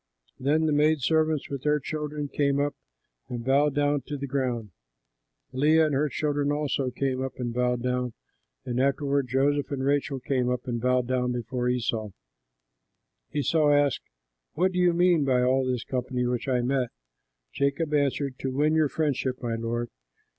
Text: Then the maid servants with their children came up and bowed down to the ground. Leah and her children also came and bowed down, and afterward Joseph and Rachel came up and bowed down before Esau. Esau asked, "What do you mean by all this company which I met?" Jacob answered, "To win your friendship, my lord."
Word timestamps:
Then 0.39 0.65
the 0.65 0.71
maid 0.73 0.99
servants 1.01 1.47
with 1.47 1.61
their 1.61 1.77
children 1.79 2.27
came 2.27 2.59
up 2.59 2.73
and 3.29 3.45
bowed 3.45 3.75
down 3.75 4.01
to 4.07 4.17
the 4.17 4.25
ground. 4.25 4.71
Leah 5.51 5.85
and 5.85 5.93
her 5.93 6.09
children 6.09 6.51
also 6.51 6.89
came 6.89 7.21
and 7.37 7.53
bowed 7.53 7.83
down, 7.83 8.13
and 8.65 8.79
afterward 8.79 9.27
Joseph 9.27 9.69
and 9.69 9.83
Rachel 9.85 10.19
came 10.19 10.49
up 10.49 10.67
and 10.67 10.81
bowed 10.81 11.05
down 11.05 11.31
before 11.33 11.69
Esau. 11.69 12.09
Esau 13.31 13.69
asked, 13.69 14.01
"What 14.55 14.71
do 14.71 14.79
you 14.79 14.91
mean 14.93 15.23
by 15.23 15.43
all 15.43 15.67
this 15.67 15.83
company 15.83 16.25
which 16.25 16.47
I 16.47 16.61
met?" 16.61 16.89
Jacob 17.53 17.93
answered, 17.93 18.39
"To 18.39 18.49
win 18.49 18.73
your 18.73 18.89
friendship, 18.89 19.35
my 19.43 19.53
lord." 19.53 19.91